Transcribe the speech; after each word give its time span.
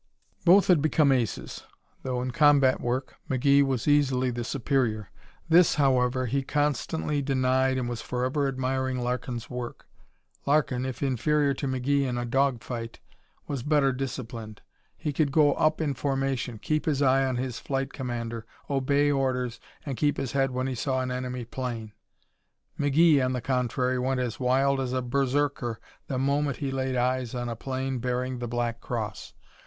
Both 0.45 0.65
had 0.65 0.81
become 0.81 1.11
aces, 1.11 1.63
though 2.01 2.23
in 2.23 2.31
combat 2.31 2.81
work 2.81 3.17
McGee 3.29 3.61
was 3.63 3.87
easily 3.87 4.31
the 4.31 4.43
superior. 4.43 5.11
This, 5.47 5.75
however, 5.75 6.25
he 6.25 6.41
constantly 6.41 7.21
denied 7.21 7.77
and 7.77 7.87
was 7.87 8.01
forever 8.01 8.47
admiring 8.47 8.97
Larkin's 8.97 9.47
work. 9.47 9.85
Larkin, 10.47 10.87
if 10.87 11.03
inferior 11.03 11.53
to 11.53 11.67
McGee 11.67 12.01
in 12.07 12.17
a 12.17 12.25
dog 12.25 12.63
fight, 12.63 12.99
was 13.45 13.61
better 13.61 13.91
disciplined. 13.91 14.63
He 14.97 15.13
could 15.13 15.31
go 15.31 15.53
up 15.53 15.79
in 15.79 15.93
formation, 15.93 16.57
keep 16.57 16.85
his 16.87 17.03
eye 17.03 17.23
on 17.23 17.35
his 17.35 17.59
flight 17.59 17.93
commander, 17.93 18.47
obey 18.71 19.11
orders, 19.11 19.59
and 19.85 19.97
keep 19.97 20.17
his 20.17 20.31
head 20.31 20.49
when 20.49 20.65
he 20.65 20.73
saw 20.73 21.01
an 21.01 21.11
enemy 21.11 21.45
plane. 21.45 21.93
McGee, 22.79 23.23
on 23.23 23.33
the 23.33 23.39
contrary, 23.41 23.99
went 23.99 24.19
as 24.19 24.39
wild 24.39 24.79
as 24.79 24.93
a 24.93 25.03
berserker 25.03 25.79
the 26.07 26.17
moment 26.17 26.57
he 26.57 26.71
laid 26.71 26.95
eyes 26.95 27.35
on 27.35 27.47
a 27.47 27.55
plane 27.55 27.99
bearing 27.99 28.39
the 28.39 28.47
black 28.47 28.79
cross. 28.81 29.35